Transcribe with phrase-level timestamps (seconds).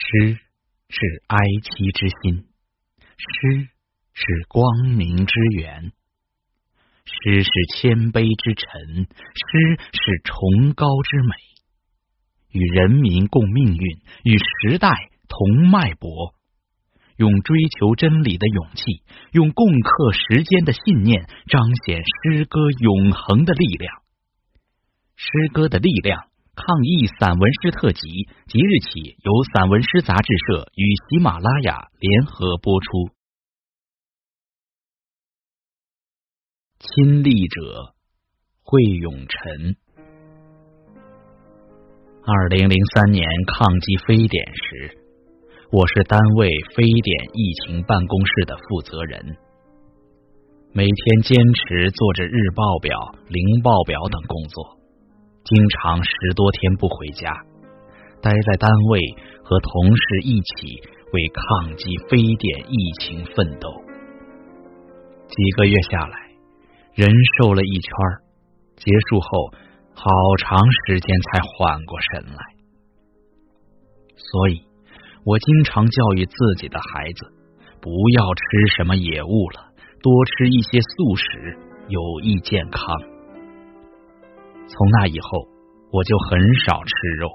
[0.00, 0.38] 诗
[0.88, 2.46] 是哀戚之心，
[3.16, 3.68] 诗
[4.14, 5.92] 是光明之源，
[7.04, 11.34] 诗是谦卑之臣，诗是崇高之美。
[12.52, 16.32] 与人民共命运，与时代同脉搏，
[17.16, 19.02] 用追求真理的勇气，
[19.32, 24.02] 用共克时间的信念，彰显诗歌永恒的力量。
[25.16, 26.27] 诗歌的力量。
[26.58, 28.00] 抗疫散文诗特辑
[28.48, 32.88] 即日起由散文诗杂志社与喜马拉雅联合播出。
[36.80, 37.94] 亲历者
[38.64, 39.76] 惠永臣。
[42.26, 44.98] 二零零三年抗击非典时，
[45.70, 49.36] 我是单位非典疫情办公室的负责人，
[50.72, 54.77] 每天坚持做着日报表、零报表等工作。
[55.48, 57.32] 经常十多天不回家，
[58.20, 59.00] 待在单位
[59.42, 60.76] 和同事一起
[61.14, 63.72] 为抗击非典疫情奋斗。
[65.26, 66.18] 几个月下来，
[66.94, 67.90] 人瘦了一圈
[68.76, 69.28] 结束后
[69.94, 72.44] 好长时间才缓过神来。
[74.16, 74.60] 所以，
[75.24, 77.24] 我经常教育自己的孩子，
[77.80, 82.84] 不要吃什么野物了，多吃一些素食，有益健康。
[84.68, 85.48] 从那以后，
[85.90, 87.28] 我就很少吃肉，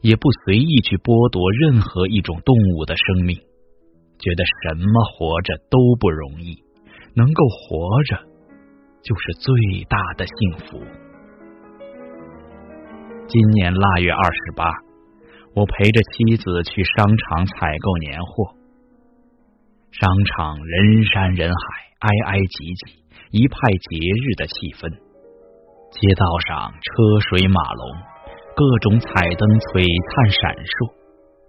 [0.00, 3.36] 也不随意去剥夺任何一种动物的生命。
[4.18, 6.56] 觉得什么活着都不容易，
[7.14, 8.16] 能够活着
[9.02, 9.52] 就是最
[9.88, 10.80] 大的幸福。
[13.26, 14.70] 今年腊月二十八，
[15.54, 18.54] 我陪着妻子去商场采购年货。
[19.92, 21.56] 商场人山人海，
[22.00, 23.58] 挨挨挤挤，一派
[23.90, 25.03] 节日的气氛。
[25.94, 26.90] 街道上车
[27.30, 27.82] 水马龙，
[28.58, 30.90] 各种彩灯璀璨闪烁，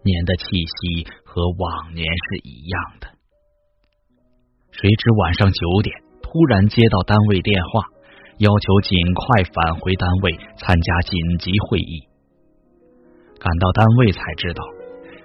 [0.05, 3.09] 年的气息和往年是一样的。
[4.69, 5.89] 谁知晚上九点，
[6.21, 7.89] 突然接到单位电话，
[8.37, 12.05] 要求尽快返回单位参加紧急会议。
[13.41, 14.61] 赶到单位才知道，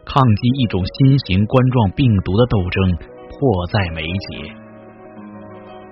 [0.09, 2.97] 抗击一种新型冠状病毒的斗争
[3.29, 3.37] 迫
[3.69, 4.49] 在眉睫。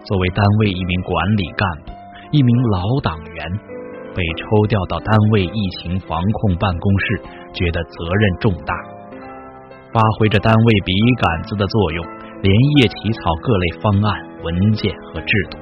[0.09, 1.98] 作为单位一名管理干部。
[2.31, 3.51] 一名老党员
[4.15, 7.23] 被抽调到单位疫情防控办公室，
[7.55, 8.75] 觉得责任重大，
[9.93, 12.05] 发挥着单位笔杆子的作用，
[12.43, 15.57] 连夜起草各类方案、文件和制度，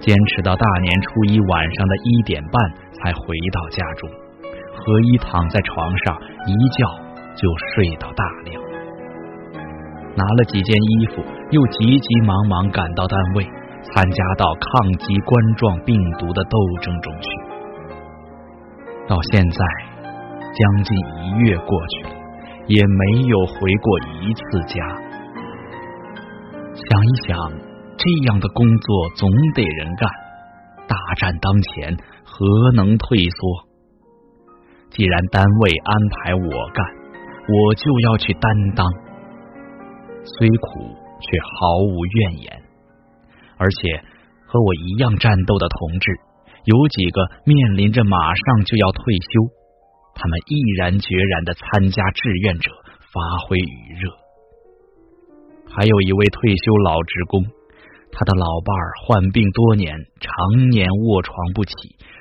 [0.00, 2.60] 坚持到大年初一晚上的一点半
[2.92, 4.10] 才回到家中，
[4.74, 6.88] 何一躺在床上，一觉
[7.36, 8.60] 就睡到大亮，
[10.16, 13.46] 拿了几件衣服，又急急忙忙赶到单位。
[13.82, 17.28] 参加到抗击冠状病毒的斗争中去，
[19.08, 19.64] 到现在
[20.54, 22.10] 将近一月过去了，
[22.68, 24.86] 也没有回过一次家。
[26.74, 27.36] 想一想，
[27.98, 30.08] 这样的工作总得人干，
[30.86, 33.68] 大战当前，何能退缩？
[34.90, 36.86] 既然单位安排我干，
[37.48, 38.86] 我就要去担当，
[40.24, 40.80] 虽苦
[41.20, 42.61] 却毫无怨言。
[43.56, 44.02] 而且
[44.46, 46.10] 和我一样战斗的同志，
[46.64, 49.48] 有几个面临着马上就要退休，
[50.14, 52.70] 他们毅然决然的参加志愿者，
[53.12, 54.10] 发挥余热。
[55.74, 57.44] 还有一位退休老职工，
[58.12, 61.72] 他的老伴儿患病多年，常年卧床不起，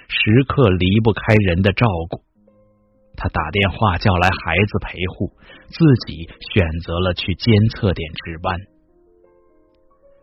[0.08, 2.22] 时刻离不开人的照顾。
[3.18, 5.32] 他打电话叫来孩子陪护，
[5.68, 8.58] 自己选择了去监测点值班。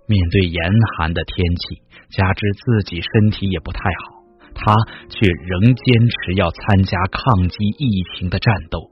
[0.09, 0.59] 面对严
[0.97, 4.25] 寒的天气，加之自己身体也不太好，
[4.55, 4.75] 他
[5.11, 8.91] 却仍坚持要参加抗击疫情的战斗。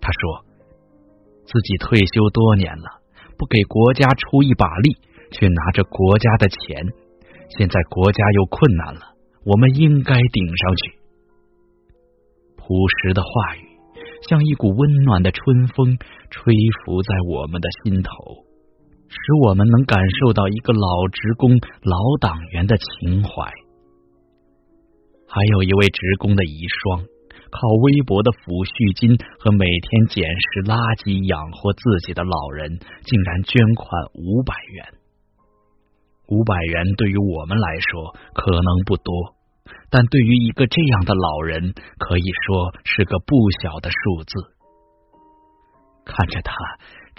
[0.00, 0.44] 他说
[1.44, 3.04] ：“自己退休多年了，
[3.36, 4.96] 不给国家出一把力，
[5.30, 6.86] 却拿着国家的钱。
[7.58, 9.00] 现在国家又困难了，
[9.44, 10.98] 我们应该顶上去。”
[12.56, 13.68] 朴实的话语，
[14.28, 15.98] 像一股温暖的春风，
[16.30, 16.54] 吹
[16.86, 18.10] 拂在我们的心头。
[19.10, 21.50] 使我们能感受到一个老职工、
[21.82, 23.50] 老党员的情怀。
[25.26, 27.02] 还有一位职工的遗孀，
[27.50, 34.86] 靠微薄的抚恤金和每天捡拾垃圾养活自己的老人，竟然捐款五百元。
[36.30, 39.10] 五百元对于我们来说可能不多，
[39.90, 44.34] 但对于一个这样的老人，可以说是个不小的数字。
[46.06, 46.54] 看着他。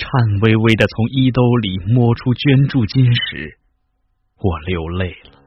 [0.01, 0.09] 颤
[0.41, 3.59] 巍巍的从衣兜里摸出捐助金时，
[4.41, 5.39] 我流泪了。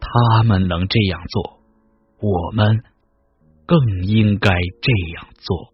[0.00, 1.58] 他们能这样做，
[2.18, 2.82] 我们
[3.66, 5.71] 更应该这样做。